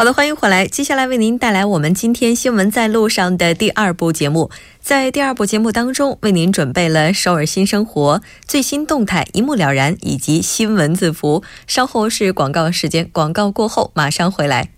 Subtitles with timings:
[0.00, 0.66] 好的，欢迎回来。
[0.66, 4.50] 接下来为您带来我们今天新闻在路上的第二部节目。
[4.80, 11.44] 在第二部节目当中，为您准备了首尔新生活最新动态一目了然，以及新闻字符。
[11.66, 14.70] 稍后是广告时间，广告过后马上回来。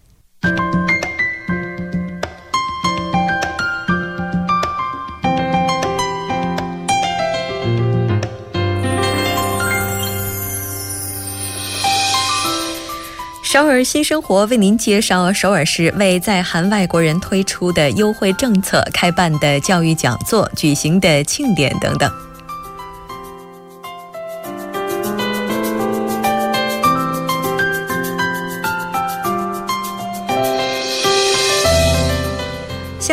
[13.52, 22.10] 首尔新生活为您介绍首尔市为在韩外国人推出的优惠政策、开办的教育讲座、举行的庆典等等。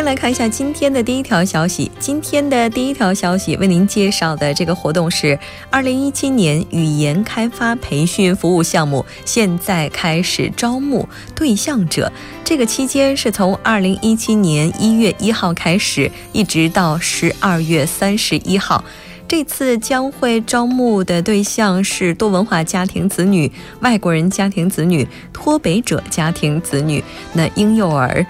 [0.00, 1.92] 先来看一下今天的第一条消息。
[1.98, 12.10] 今天的第一条消息为您介绍的这个活动是二零一七年语言开发培训服务项目，现在开始招募对象者。
[12.42, 18.82] 这个期间是从二零一七年一月一号开始，一直到十二月三十一号。
[19.30, 27.04] 这次将会招募的对象是多文化家庭子女、外国人家庭子女、脱北者家庭子女。
[27.34, 28.26] 那婴幼儿，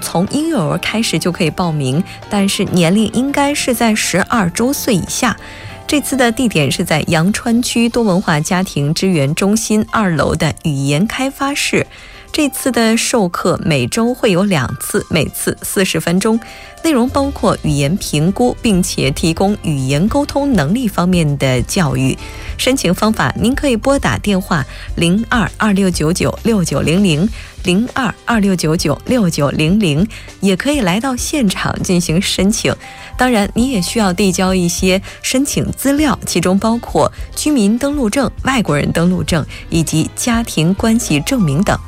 [0.00, 5.36] 从婴幼儿开始就可以报名，但是年龄应该是在十二周岁以下。
[5.84, 11.84] 这次的地点是在阳川区多文化家庭支援中心二楼的语言开发室。
[12.32, 16.38] 这次的授课每周会有两次，每次四十分钟，
[16.84, 22.16] 内容包括语言评估，并且提供语言沟通能力方面的教育。
[22.58, 24.64] 申请方法，您可以拨打电话
[24.96, 27.26] 零二二六九九六九零零
[27.64, 30.06] 零二二六九九六九零零，
[30.40, 32.74] 也可以来到现场进行申请。
[33.16, 41.78] 当然，你也需要递交一些申请资料，其中包括居民登录证、外国人登录证以及家庭关系证明等。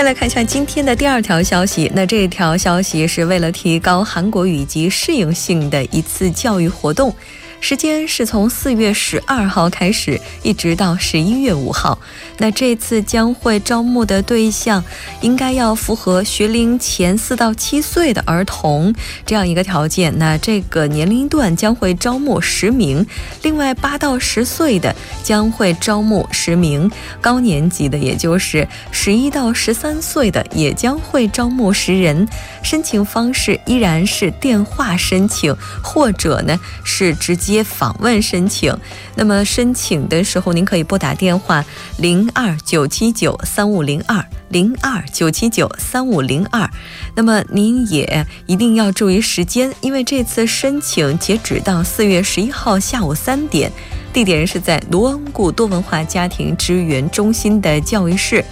[0.00, 1.92] 再来看一下今天的第二条消息。
[1.94, 7.14] 那这条消息是为了提高韩国语及适应性的一次教育活动。
[7.60, 11.98] 时间是从四月十二号开始，一直到十一月五号。
[12.38, 14.82] 那这次将会招募的对象，
[15.20, 18.94] 应该要符合学龄前四到七岁的儿童
[19.26, 20.18] 这样一个条件。
[20.18, 23.06] 那这个年龄段将会招募十名，
[23.42, 26.90] 另外八到十岁的将会招募十名，
[27.20, 32.26] 高年级的也就是十一到十三岁的也将会招募十人。
[32.62, 37.49] 申请方式依然是电话申请，或者呢是直接。
[37.50, 38.74] 接访问申请，
[39.16, 41.64] 那么申请的时候，您可以拨打电话
[41.98, 46.70] 零二九七九三五零二零二九七九三五零二。
[47.14, 53.70] 那么您也一定要注意时间，因为这次申请截止到四月十一号下午三点，
[54.12, 58.44] 地点是在卢恩固多文化家庭支援中心的教育室。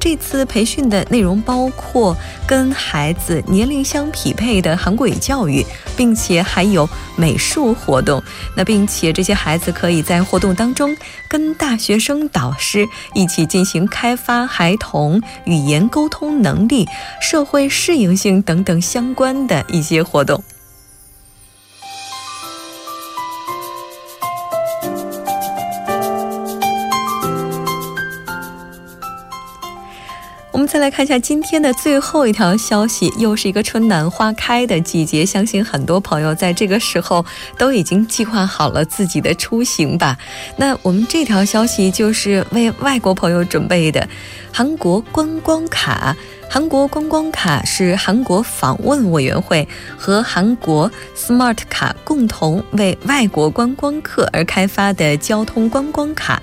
[0.00, 2.16] 这次培训的内容包括
[2.46, 8.20] 跟孩子年龄相匹配的韩国语教育，并且还有美术活动。
[8.56, 10.96] 那并且这些孩子可以在活动当中
[11.28, 16.88] 跟大学生导师一起进行开发孩童语言沟通能力、
[17.20, 20.42] 社会适应性等等相关的一些活动。
[30.70, 37.26] 再来看一下今天的最后一条消息，又是一个春暖花开的季节，相信很多朋友在这个时候
[37.58, 40.16] 都已经计划好了自己的出行吧。
[40.56, 44.08] 那我们这条消息就是为外国朋友准备的，
[44.52, 46.16] 韩国观光卡。
[46.48, 49.66] 韩国观光卡是韩国访问委员会
[49.98, 56.40] 和韩国 Smart 卡共同为外国观光客而开发的交通观光卡。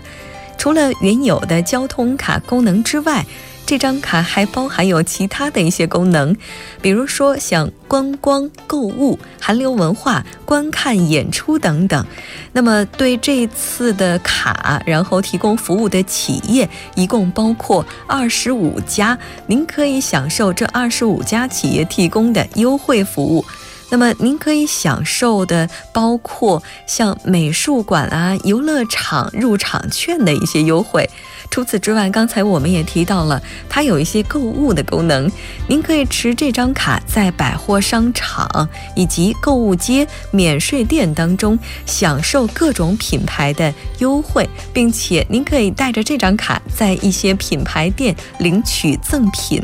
[0.57, 3.25] 除了原有的交通卡功能之外，
[3.67, 6.33] 这张卡还包含有其他的一些功能，
[6.81, 12.05] 比如说像观光、购物、韩流文化、观看演出等等。
[12.53, 23.43] 那么对这次的卡，然后提供服务的企业一共包括二十五家，您可以享受这二十五家企业提供的优惠服务。
[23.89, 31.09] 那么您可以享受的包括像美术馆啊、游乐场入场券的一些优惠。
[31.49, 35.29] 除此之外，刚才我们也提到了，它有一些购物的功能。
[35.67, 49.61] 您可以持这张卡在百货商场以及购物街、免税店当中享受各种品牌的优惠，并且您可以带着这张卡在一些品牌店领取赠品。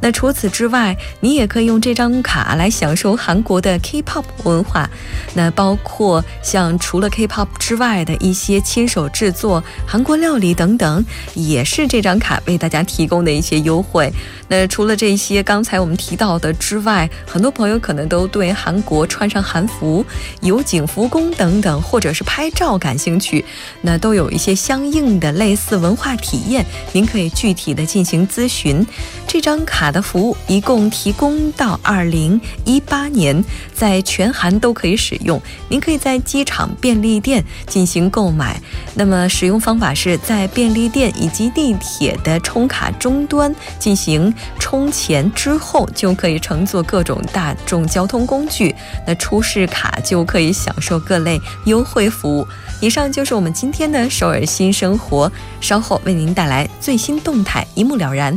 [0.00, 4.88] 那除此之外，你也可以用这张卡来享受韩国的 K-pop 文化，
[5.34, 11.04] 那包括像除了 K-pop 之外的一些亲手制作韩国料理等等。
[11.34, 14.12] 也是这张卡为大家提供的一些优惠。
[14.48, 20.04] 那除了这些刚才我们提到的之外，很多朋友可能都对韩国穿上韩服、
[20.40, 23.44] 游景福宫等等，或者是拍照感兴趣。
[23.82, 28.86] 那都有一些相应的类似文化体验，您可以具体的进行咨询。
[29.26, 35.40] 这张卡卡的服务一共提供到二零一八年，在全韩都可以使用。
[35.68, 38.60] 您可以在机场便利店进行购买。
[38.96, 48.74] 那么使用方法是在便利店以及地铁的充卡终端进行充钱之后，就可以乘坐各种大众交通工具。
[49.06, 52.44] 那出示卡就可以享受各类优惠服务。
[52.80, 55.30] 以上就是我们今天的首尔新生活，
[55.60, 58.36] 稍后为您带来最新动态，一目了然。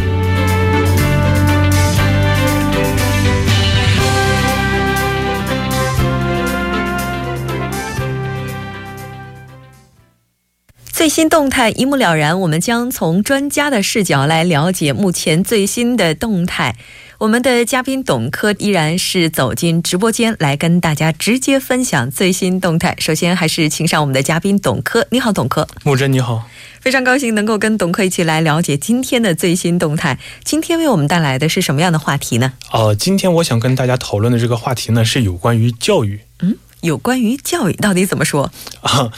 [11.01, 16.75] 最新动态一目了然，我们将从专家的视角来了解目前最新的动态。
[17.17, 22.95] 我们的嘉宾董科依然是走进直播间来跟大家直接分享最新动态。
[22.99, 25.67] 首先还是请上我们的嘉宾董科，你好，董科。
[25.83, 26.47] 木真你好，
[26.79, 30.19] 非常高兴能够跟董科一起来了解今天的最新动态。
[30.43, 32.53] 今天为我们带来的是什么样的话题呢？
[32.71, 36.19] 呃，今天我想跟大家讨论的这个话题呢，是有关于教育。
[36.43, 38.51] 嗯，有关于教育，到底怎么说
[38.81, 39.11] 啊？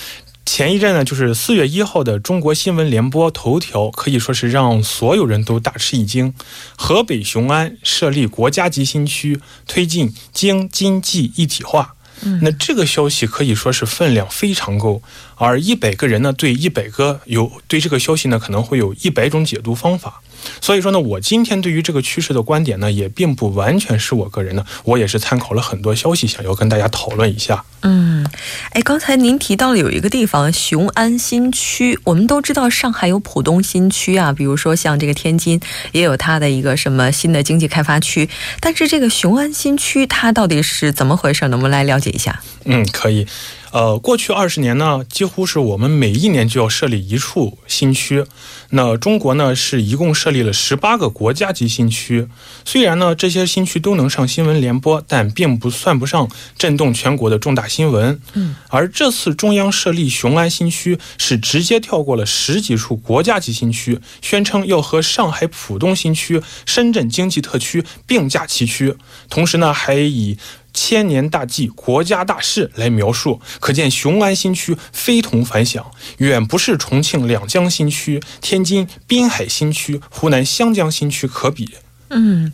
[0.46, 6.34] 前一阵呢，就是四月一号的中国新闻联播头条，可以说是让所有人都大吃一惊。
[6.78, 11.96] 河北雄安设立国家级新区，推进京津冀一体化。
[12.42, 15.02] 那这个消息可以说是分量非常够。
[15.36, 20.22] 而一百个人呢，对一百个有对这个消息呢，可能会有一百种解读方法。
[20.62, 27.64] 所以说呢，我今天对于这个趋势的观点呢，也并不完全是我个人的，我也是参考了很多消息，想要跟大家讨论一下。
[27.82, 28.26] 嗯，
[28.72, 35.60] 哎，刚才您提到了有一个地方雄安新区，我们都知道上海有浦东新区啊，比如说像这个天津
[35.92, 41.58] 也有它的一个什么新的经济开发区，但是这个雄安新区它到底是怎么回事呢？
[41.58, 42.42] 我们来了解一下。
[42.66, 43.28] 嗯，可以。
[43.74, 48.24] 呃，过去二十年呢，几乎是我们每一年就要设立一处新区。
[48.70, 52.28] 那中国呢，是一共设立了十八个国家级新区。
[52.64, 58.22] 虽然呢，这些新区都能上新闻联播，但并不算不上震动全国的重大新闻。
[58.34, 68.96] 嗯，而这次中央设立雄安新区，是直接跳过了十几处国家级新区，宣称要和上海浦东新区、深圳经济特区并驾齐驱。
[69.32, 70.38] 同时呢，还以。
[70.74, 81.76] 千年大计、国家大事来描述，可见雄安新区非同凡响，远不是重庆两江新区、天津滨海新区、湖南湘江新区可比。
[82.16, 82.54] 嗯，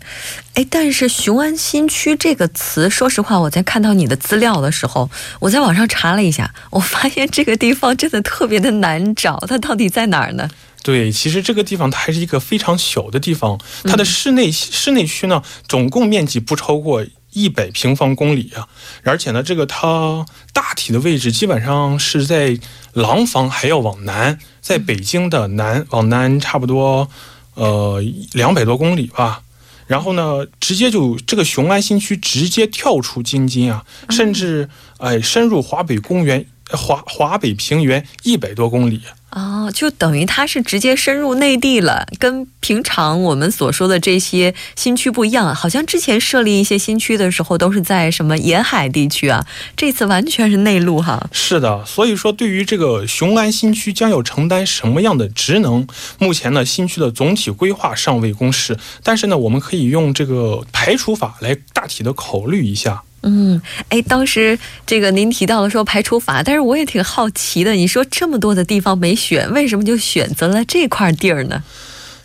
[0.54, 5.10] 哎，但是雄安新区这个词，说实话，我在看到你的资料的时候，
[5.40, 10.50] 我在网上查了一下，我发现这个地方真的特别的难找，它到底在哪儿呢？
[10.82, 17.06] 对，其实这个地方它还是一个非常小的地方，它的室内室内区呢，总共面积不超过。
[17.40, 18.68] 一百平方公里啊，
[19.04, 22.60] 而且呢，这个它大体的位置基本上是在
[22.94, 27.10] 廊坊还要往南，在北京的南往南差不多
[27.54, 28.04] 呃
[28.34, 29.44] 两百多公里吧。
[29.88, 39.02] 然后呢，直接就这个雄安新区直接跳出京津啊，甚至哎深入华北公园、华华北平原一百多公里。
[39.32, 45.54] 哦，就等于它是直接深入内地了，跟平常我们所说的这些新区不一样。
[45.54, 49.46] 好像之前设立一些新区的时候，都是在什么沿海地区啊，
[49.78, 51.30] 这次完全是内陆哈。
[51.32, 63.04] 是的，所以说对于这个雄安新区将要承担什么样的职能，目前呢新区的总体规划尚未公示，但是呢我们可以用这个排除法来大体的考虑一下。
[63.22, 67.74] 嗯，哎，当时这个您提到了说排除法，但是我也挺好奇的。
[67.74, 71.64] 你说这么多的地方没选，为什么就选择了这块地儿呢？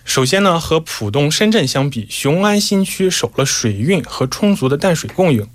[0.04, 5.48] 首先呢，和浦东、深圳相比，雄安新区守了水运和充足的淡水供应。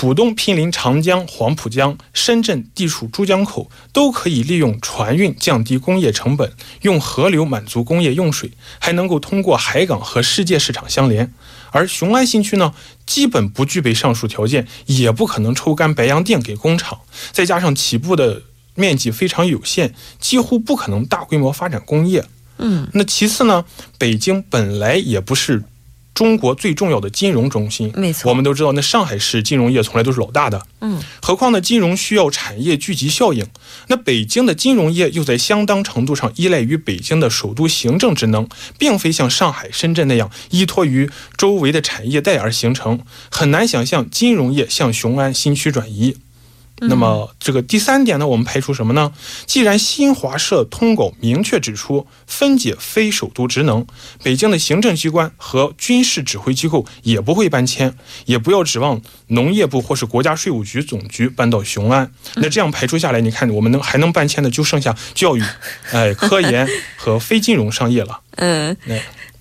[0.00, 11.30] 浦东毗邻长江、黄浦江，深圳地处珠江口，都可以利用船运降低工业成本，用河流满足工业用水，还能够通过海港和世界市场相连。
[11.70, 12.72] 而雄安新区呢，
[13.04, 18.40] 基本不具备上述条件，也不可能抽干白洋淀给工厂，再加上起步的
[18.74, 22.24] 面积非常有限，几乎不可能大规模发展工业。
[22.56, 23.66] 嗯，那其次呢，
[23.98, 25.62] 北京本来也不是。
[26.14, 30.66] 中国最重要的金融中心，没错，我们都知道，那上海市金融业从来都是老大的。
[30.80, 33.46] 嗯，何况呢，金融需要产业聚集效应，
[33.88, 43.00] 那北京的金融业又在相当程度上依赖于北京的首都行政职能，并非像上海、深圳那样依托于周围的产业带而形成，
[43.30, 46.16] 很难想象金融业向雄安新区转移。
[46.80, 49.12] 那么这个第三点呢，我们排除什么呢？
[49.46, 53.86] 既然新华社通稿明确指出分解非首都职能，
[54.22, 57.94] 北京的行政机关和军事指挥机构也不会搬迁，
[58.24, 62.10] 也不要指望农业部或是国家税务局总局搬到雄安。
[62.36, 65.42] 那这样排除下来，你看我们能还能搬迁的就剩下教育、
[65.92, 68.20] 哎科研和非金融商业了。
[68.36, 68.76] 嗯。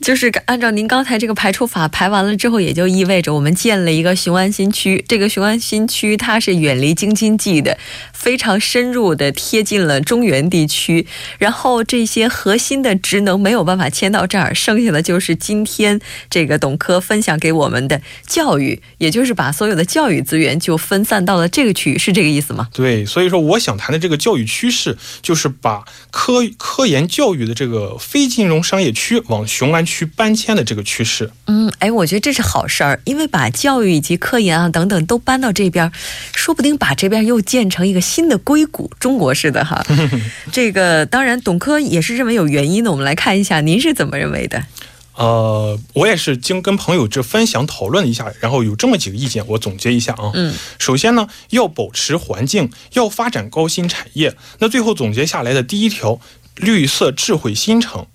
[0.01, 5.03] 就是按照您刚才这个排除法排完了之后，也就意味着我们建了一个雄安新区。
[5.07, 7.77] 这个雄安新区它是远离京津冀的，
[8.13, 11.05] 非常深入的贴近了中原地区。
[11.37, 22.69] 然后这些核心的职能没有办法迁到这儿，剩下的就是今天这个董科分享给我们的教育，也就是把所有的教育资源就分散到了这个区域，是这个意思吗？
[22.73, 29.88] 对，所以说我想谈的这个教育趋势，就是把科科研教育的这个非金融商业区往雄安。
[29.89, 35.91] 区搬迁的这个趋势，嗯，哎，我觉得这是好事儿，因为把教育以及科研啊等等都搬到这边，
[36.35, 39.83] 说不定把这边又建成一个新的硅谷，中国式的哈。
[40.53, 42.91] 这个当然，董科也是认为有原因的。
[42.91, 44.63] 我们来看一下，您是怎么认为的？
[45.15, 50.31] 呃，我也是经跟朋友这分享讨论一下，然后有这么几个意见，我总结一下啊。
[50.33, 54.35] 嗯，首先呢，要保持环境，要发展高新产业。
[54.59, 56.21] 那最后总结下来的第一条，
[56.55, 58.05] 绿色智慧新城。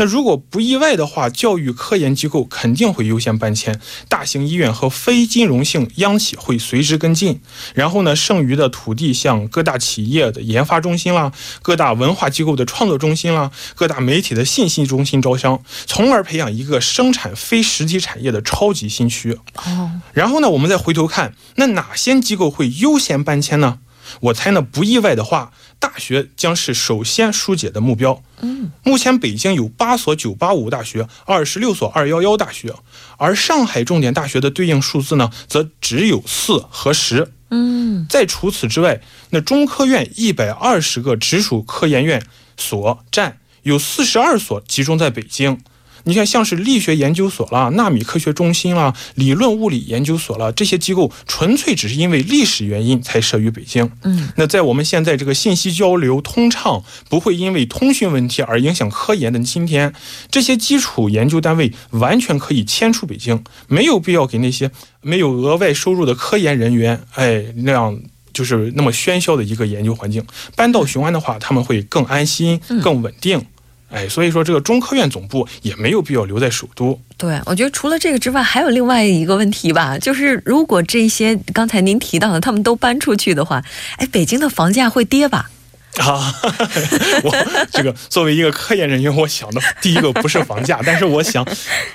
[0.00, 3.78] 那如果不意外的话，教育科研机构肯定会优先搬迁，
[4.08, 7.42] 大型医院和非金融性央企会随之跟进。
[7.74, 11.30] 然后呢，剩余的土地向各大企业的研发中心啦，
[11.60, 19.38] 各大文化机构的创作中心啦，各大媒体的信息中心招商，从而培养一个生产非实体产业的超级新区。
[19.56, 23.80] 哦，然后呢，我们再回头看，那哪些机构会优先搬迁呢？
[24.22, 28.22] 我猜呢，不意外的话，大学将是首先疏解的目标。
[28.40, 32.72] 嗯，目前北京有八所985大学，二十六所211大学，
[33.16, 37.32] 而上海重点大学的对应数字呢，则只有四和十。
[37.50, 42.22] 嗯，在除此之外，那中科院一百二十个直属科研院
[42.56, 45.58] 所占有四十二所集中在北京。
[46.04, 53.90] 你看，像是力学研究所啦、纳米科学中心啦、理论物理研究所啦，这些机构纯粹只是因为历史原因才设于北京。
[54.02, 59.92] 嗯，那在我们现在这个信息交流通畅，不会因为通讯问题而影响科研的今天，
[60.30, 64.70] 这些基础研究单位完全可以迁出北京，没有必要给那些
[65.02, 68.00] 没有额外收入的科研人员，哎，那样
[68.32, 70.24] 就是那么喧嚣的一个研究环境。
[70.56, 73.44] 搬到雄安的话，他们会更安心、更稳定。
[73.90, 77.00] 哎，所以说这个中科院总部也没有必要留在首都。
[77.16, 83.62] 对，我觉得除了这个之外，还有另外一个问题吧，就是如果这些刚才您提到的他们都搬出去的话，
[83.96, 85.50] 哎，北京的房价会跌吧？
[85.96, 86.32] 啊，
[87.24, 91.46] 我这个作为一个科研人员，我想的第一个不是房价，但是我想，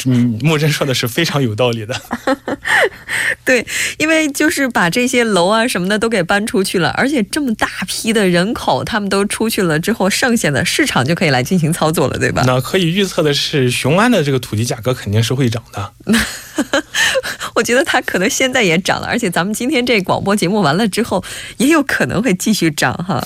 [0.05, 1.99] 嗯，木真说的是非常有道理的。
[3.45, 3.65] 对，
[3.97, 12.43] 因为就是把这些楼啊什么的都给搬出去了，而且这么大批的人口他们都出去了之后，剩下的市场就可以来进行操作了，对吧？
[12.45, 15.93] 那可以预测的是，雄安的这个土地价格肯定是会涨的。
[17.55, 21.23] 我觉得它可能现在也涨了，而且咱们今天这广播节目完了之后，
[21.57, 23.25] 也有可能会继续涨哈。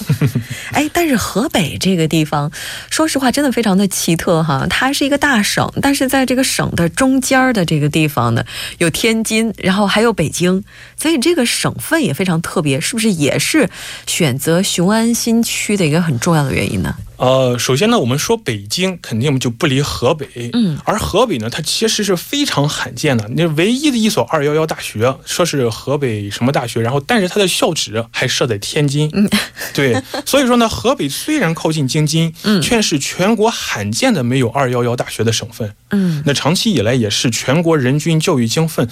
[0.72, 2.52] 哎，但是河北这个地方，
[2.90, 4.66] 说实话，真的非常的奇特哈。
[4.70, 8.44] 它是一个大省，但是在这个省的中间的这个地方呢，
[8.78, 10.64] 有天津，然后还有北京，
[10.96, 13.70] 所以这个省份也非常特别，是不是也是
[14.08, 16.96] 选择雄安新区的一个很重要的原因呢？
[17.20, 29.30] 呃，首先呢，我们说北京肯定就不离河北，嗯，而河北呢，它其实是非常罕见的，那唯一的一所二幺幺大学，说是河北什么大学，然后但是它的校址还设在天津，嗯，
[29.74, 38.88] 对，所以说呢，河北虽然靠近京津，嗯，却是全国罕见的没有二幺幺大学的省份，嗯，那长期以来也是全国人均教育经费。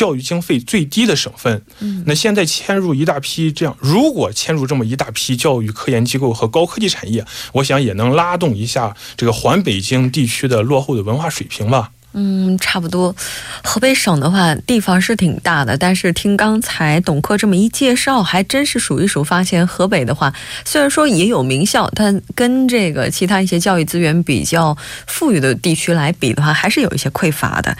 [0.00, 11.90] 教育经费最低的省份，嗯，那现在迁入一大批这样，如果迁入这么一大批教育科研机构和高科技产业，我想也能拉动一下这个环北京地区的落后的文化水平吧。
[12.12, 13.14] 嗯，差不多。
[13.62, 20.32] 河北省的话，地方是挺大的，但是听刚才董科这么一介绍，还真是数一数，发现河北的话，
[20.64, 24.76] 虽然说也有名校，但跟这个其他一些教育资源比较
[25.06, 27.76] 富裕的地区来比的话，还是有一些匮乏的。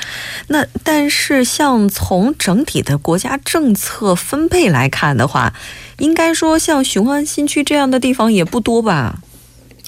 [0.47, 5.53] 那但是，像从整体的国家政策分配来看的话，
[5.99, 9.19] 应该说像雄安新区这样的地方也不多吧？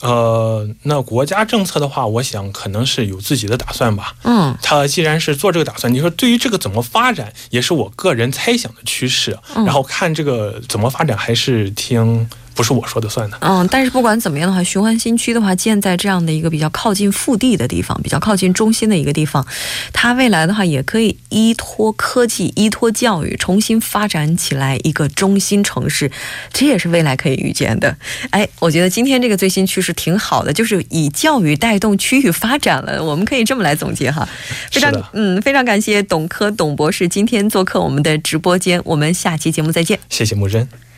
[0.02, 4.14] 呃，那国家政策的话，我想可能是有自己的打算吧。
[4.24, 9.38] 嗯，他既然是做这个打算，你说对于这个怎么发展，也是我个人猜想的趋势。
[9.54, 12.28] 然后看这个怎么发展，还是听。
[12.54, 13.38] 不是我说的算的。
[13.40, 19.46] 嗯，但是不管怎么样的话，雄安新区的话建在这样的一个比较靠近腹地的地方，比较靠近中心的一个地方，
[19.92, 26.10] 它未来的话也可以依托科技、依托教育，重新发展起来一个中心城市，
[26.52, 27.96] 这也是未来可以预见的。
[28.30, 34.28] 哎，我觉得今天这个最新趋势挺好的，就是以教育带动区域发展了，我们可以这么来总结哈。
[34.70, 39.98] 非常嗯，非常感谢董科董博士今天做客我们的直播间，我们下期节目再见。
[40.08, 40.91] 谢谢木真。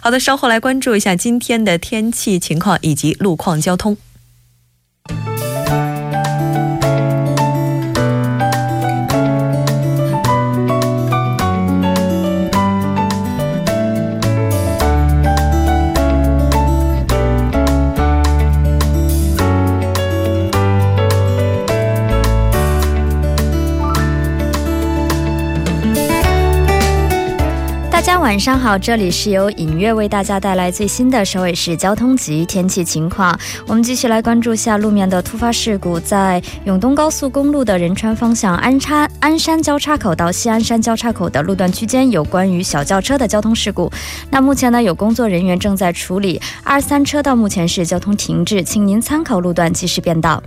[0.00, 3.96] 好的，稍后来关注一下今天的天气情况以及路况、交通。
[28.28, 33.34] 晚上好，这里是由影月为大家带来最新的首尔市交通及天气情况。
[33.66, 43.90] 我们继续来关注下路面的突发事故，在永东高速公路的仁川方向安插鞍山交叉口到西安山交叉口的路段区间有关于小轿车的交通事故。
[44.30, 50.42] 那目前呢，有工作人员正在处理，二三车道目前是交通停滞，请您参考路段及时变道。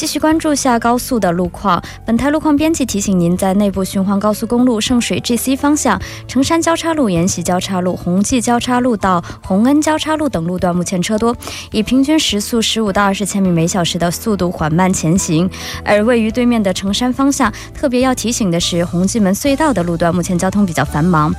[0.00, 1.78] 继续关注下高速的路况。
[2.06, 11.36] 本台路况编辑提醒您，在内部循环高速公路圣水 GC 方向，成山交叉路、延禧交叉路、红济交叉路到洪恩交叉路等路段，目前车多，
[11.70, 15.46] 以平均时速十五到二十千米每小时的速度缓慢前行。
[15.84, 21.30] 而位于对面的成山方向，特别要提醒的是，红济门隧道的路段目前交通比较繁忙。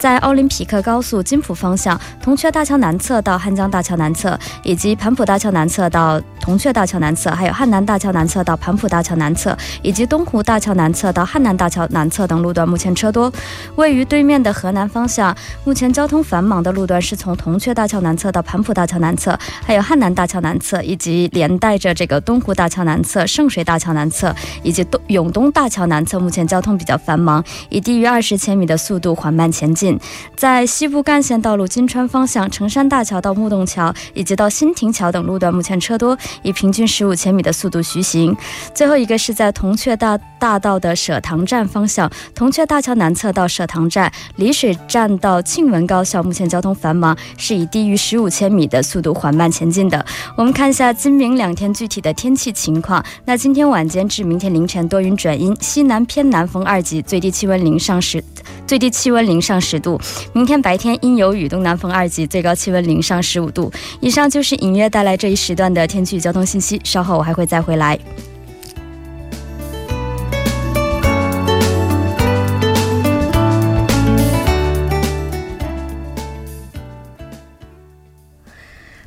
[0.00, 8.07] 在奥林匹克高速金浦方向，铜雀大桥南侧到汉江大桥南侧，以及盘浦大桥南侧到铜雀大桥南侧，还有汉南大桥。
[8.12, 13.32] 南侧到盘浦大桥南侧，以及东湖大桥南侧到汉南大桥南侧等路段，目前车多。
[13.76, 29.98] 位于对面的河南方向，目前交通繁忙的路段是从铜雀大桥南侧到盘浦大桥南侧，还有汉南大桥南侧，以及连带着这个东湖大桥南侧、圣水大桥南侧以及东永东大桥南侧，目前交通比较繁忙，以低于二十千米的速度缓慢前进。
[30.36, 38.36] 在西部干线道路金川方向，成山大桥到木洞桥以及到新亭桥等路段，目前车多，以平均十五千米的速度徐行，
[38.74, 50.04] 最后一个是在铜雀大大道的舍塘站方向，铜雀大桥南侧到舍塘站、丽水站到庆文高校，目前交通繁忙，是以低于十五千米的速度缓慢前进的。
[50.36, 53.02] 我们看一下今明两天具体的天气情况。
[53.24, 58.22] 那今天晚间至明天凌晨多云转阴，西南偏南风二级，最低气温零上十，
[58.66, 59.98] 最低气温零上十度。
[60.34, 63.72] 明天白天阴有雨，东南风二级，最高气温零上十五度。
[64.00, 67.77] 以上就是隐约带来这一时段的天气交通信息，稍后我还会再回。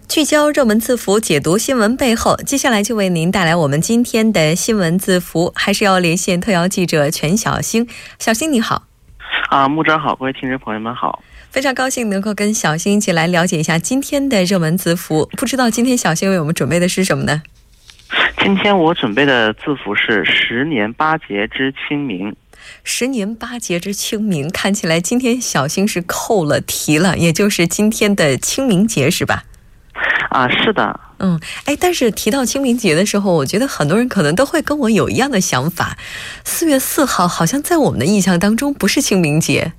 [0.07, 2.35] 聚焦热门字符，解读新闻背后。
[2.45, 7.87] 接下来就为您带来我们今天的新闻字符，还是要连线特邀记者全小星。
[8.19, 8.83] 小星你好，
[9.49, 15.29] 啊，木真好，各位听众朋友们好，非常高兴能够跟小星一起来了解一下今天的热门字符。
[15.37, 17.41] 不知道今天小星为我们准备的是什么呢？
[18.43, 22.35] 今天我准备的字符是“十年八节之清明”。
[22.83, 29.43] 十年八节之清明，看起来今天小星是扣了题了，也就是今天的清明节是吧？
[30.29, 30.99] 啊，是的。
[31.19, 35.97] 嗯，哎，但是提到清明节的时候，我觉得很多人可能都会跟我有一样的想法。
[36.43, 39.73] 四月四号好像在我们的印象当中不是清明节。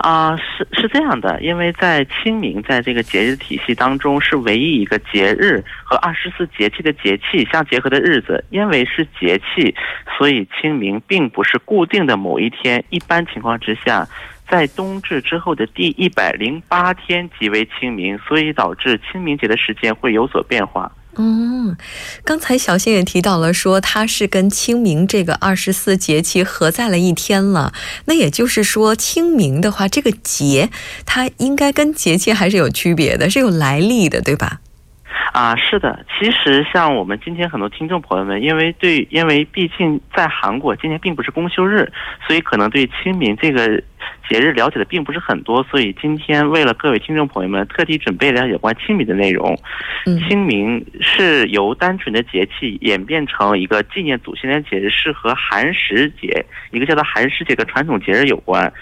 [0.00, 8.42] 啊，是是这样的，因为在清明在这个节日体系当中是唯一一个节日和二十四节气的节气相结合的日子。
[8.48, 9.74] 因为是节气，
[10.16, 12.82] 所以清明并不是固定的某一天。
[12.88, 14.08] 一般情况之下，
[14.48, 20.90] 在冬至之后的第一百零八天即为清明，所以导致清明节的时间会有所变化。
[21.22, 21.76] 嗯，
[22.24, 27.74] 刚才小新也提到了，说它是跟清明这个二十四节气合在了一天了。
[28.06, 30.70] 那也就是说，清明的话，这个节
[31.04, 34.60] 它应该跟节气还是有区别的，是有来历的，对吧？
[35.34, 36.06] 啊，是的。
[36.18, 41.92] 其实像我们今天很多听众朋友们，因为对，因为毕竟在韩国今天并不是公休日，
[42.26, 43.82] 所以可能对清明这个。
[44.28, 49.56] 节日了解的并不是很多，所以今天为了各位听众朋友们，特地准备了有关清明的内容。
[50.28, 58.72] 清明是由单纯的节气演变成一个纪念祖先的节日，是和寒食节一个叫做寒食节的传统节日有关。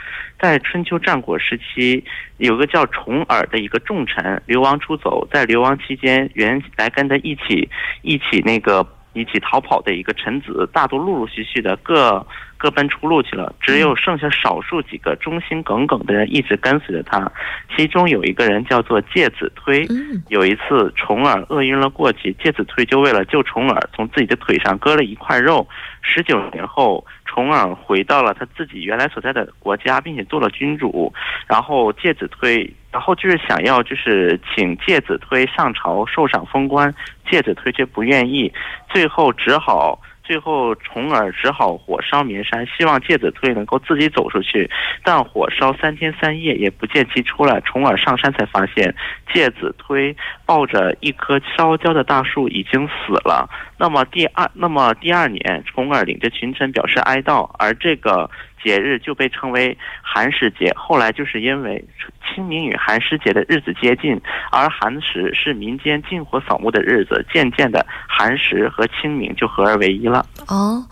[0.41, 2.05] 在春秋战国时期，
[2.37, 7.69] 有个叫重耳的一个重臣流亡出走，在流亡期间，原来跟他一起
[8.03, 12.25] 一起那个一起逃跑的一个臣子，大多陆陆续续的各。
[12.59, 17.31] 各奔出路去了，只有剩下少数几个忠心耿耿的人一直跟随着他。
[17.77, 19.87] 其中有一个人叫做介子推。
[20.29, 25.67] 有一次重耳饿晕了过去，介子推就为了救重耳，从自己的腿上割了一块肉。
[26.03, 31.13] 十九年后，重耳回到了他自己原来所在的国家，并且做了君主。
[31.47, 36.93] 然后介子推，然后就是想要就是请介子推上朝受赏封官，
[37.31, 38.53] 介子推却不愿意，
[38.93, 40.01] 最后只好。
[40.29, 44.71] 最后，重耳只好火烧绵山，希望介子推能够自己走出去。
[45.03, 47.59] 但火烧三天三夜也不见其出来。
[47.63, 48.95] 重耳上山才发现，
[49.33, 50.15] 介子推
[50.45, 53.49] 抱着一棵烧焦的大树已经死了。
[53.79, 58.31] 那么第二，那么第二年，重耳领着群臣表示哀悼，而这个。
[58.63, 61.85] 节日就被称为寒食节，后来就是因为
[62.27, 70.25] 清明与寒食节的日子接近，而寒食是民间禁火扫墓的日子，渐渐的寒食和清明就合二为一了。
[70.47, 70.85] 哦，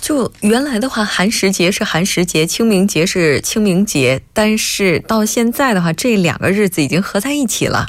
[0.00, 7.86] 就原来的话，寒食节是寒食节，清明节是清明节，但是到现在的话，这两个日子已经合在一起了。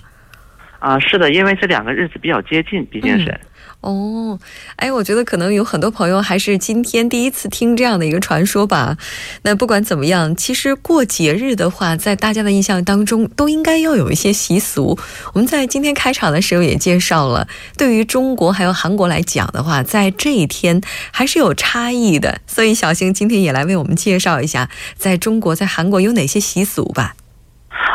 [0.79, 3.39] 啊，是的，因为这两个日子比较接近，毕竟是。
[3.83, 4.39] 哦，
[4.77, 8.97] 哎，我觉得可能有很多朋友还是今天第一次听这样的一个传说吧。
[9.41, 14.97] 那不管怎么样，其实过节日的话，在大家的印象当中，都应该要有一些习俗。
[15.33, 17.45] 我们在今天开场的时候也介绍了，
[17.77, 22.39] 对于中国还有韩国来讲的话，在这一天还是有差异的。
[22.47, 27.15] 所以小星今天也来为我们介绍一下，在中国、在韩国有哪些习俗吧。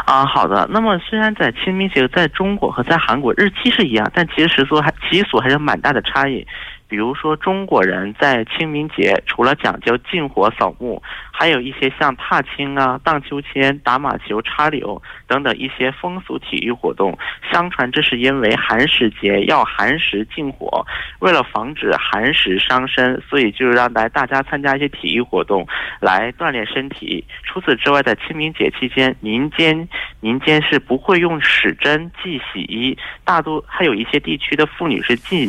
[0.06, 0.66] 啊，好的。
[0.70, 6.46] 那么，虽然在清明节在中国和在韩国日期是一样，但其实说还习俗还是蛮大的差异。
[6.88, 11.02] 比如说，中国人在清明节除了讲究禁火扫墓，
[11.38, 17.16] 还有一些像踏青啊、荡秋千、打马球、插柳等等一些风俗体育活动。
[17.52, 20.84] 相传这是因为寒食节要寒食禁火，
[21.20, 25.64] 为了防止寒食伤身，所以就让来大家参加一些体育活动
[26.00, 27.24] 来锻炼身体。
[27.44, 35.48] 除此之外，在清明节期间，民间民间是不会用使针系洗衣，大多还有一些地区的妇女是系。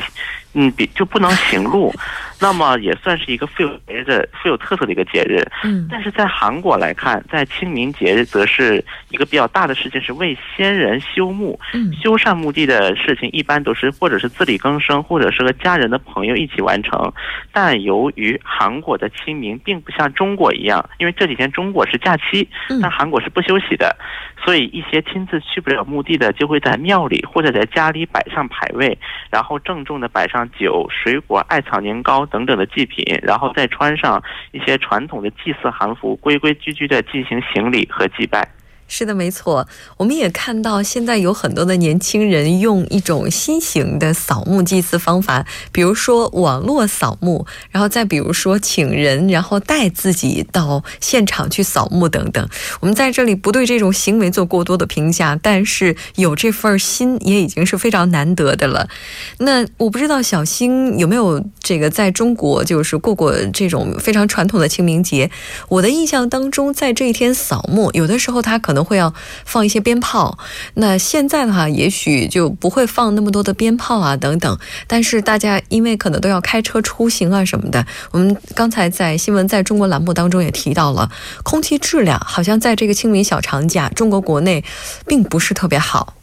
[0.56, 1.93] 嗯，比就不能行路，
[2.41, 5.45] 那么也算是一个富有节日的、富有特色的一个节日。
[5.63, 11.60] 嗯，但是在韩国来看，在清明节日则是一个比较大的事情，是为先人修墓。
[11.73, 17.12] 嗯，修缮墓地的事情一般都是或者是自力更生，或者是和家人的朋友一起完成。
[17.52, 22.47] 但由于韩国的清明并不像中国一样，因为这几天中国是假期，
[22.82, 23.95] 但韩国是不休息的，
[24.43, 28.97] 所以一些亲自去不了墓地的，就会在庙里或者在家里摆上牌位，
[29.30, 30.39] 然后郑重的摆上。
[30.60, 38.48] 酒、水果、艾草、年糕等等的祭品，然后再穿上一些传统的祭祀韩服，规规矩矩的进行行礼和祭拜。
[38.91, 39.67] 是的，没错。
[39.97, 52.49] 我们也看到，现在有很多的年轻人用一种新型的扫墓祭祀方法，比如说网络扫墓，然后再比如说请人，然后带自己到现场去扫墓等等。
[52.80, 58.89] 我们在这里不对这种行为做过多的评价，但是有这份心也已经是非常难得的了。
[59.38, 65.30] 那我不知道小新有没有这个在中国就是过过这种非常传统的清明节？
[65.67, 68.79] 我的印象当中，在这一天扫墓，有的时候他可能。
[68.84, 69.13] 会要
[69.46, 70.38] 放一些鞭炮，
[70.76, 74.58] 那现在的话，也许就不会放那么多的鞭炮啊等等。
[74.88, 81.10] 但是大家因为可能都要开车出行啊什么的，我们刚才在新闻在中国栏目当中也提到了，
[81.44, 84.63] 空气质量好像在这个清明小长假，中国国内
[85.08, 86.15] 并不是特别好。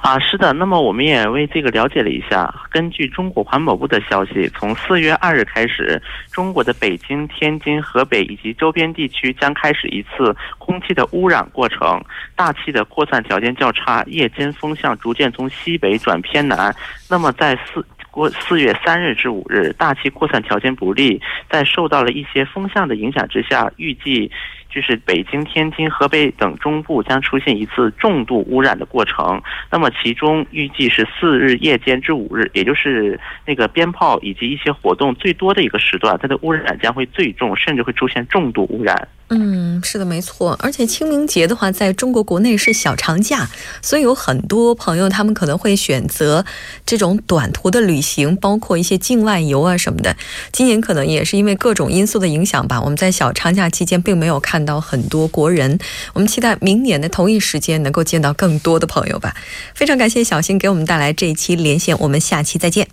[0.00, 0.52] 啊，是的。
[0.52, 2.52] 那么我们也为这个了解了一下。
[2.70, 12.02] 根据中国环保部的消息，从四月二日开始，中国的北京、天津、河北以及周边地区将开始一次空气的污染过程。
[12.36, 16.74] 大气的扩散条件较差，夜间风向逐渐从西北转偏南。
[17.08, 24.30] 那么在四过四月三日至五日，大气扩散条件不利，在受到了一些风向的影响之下，预计。
[24.68, 29.40] 就是北京、天津、河北等中部将出现一次重度污染的过程。
[29.70, 39.08] 那么，其中预计是四日夜间至五日，也就是那个鞭炮以及一些活动最多的一个时段，它的污染将会最重，甚至会出现重度污染。
[39.30, 40.56] 嗯，是的，没错。
[40.62, 43.48] 而且清明节的话，在中国国内是小长假，
[43.80, 46.44] 所以有很多朋友他们可能会选择
[46.84, 50.14] 这种短途的旅行，包括一些境外游啊什么的。
[50.52, 55.78] 今年可能也是因为各种因素的影响吧，我们在小长假期间并没有看看到很多国人。
[56.14, 59.36] 我们期待明年的同一时间能够见到更多的朋友吧。
[59.74, 62.88] 非常感谢小新给我们带来这一期连线，我们下期再见。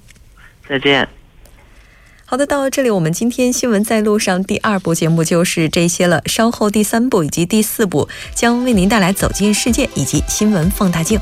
[0.67, 1.07] 再见。
[2.25, 6.21] 好的，到这里，我们今天新闻在路上第二部节目就是这些了。
[6.25, 11.19] 稍后第三部以及第四部将为您带来走进世界以及新闻放大镜。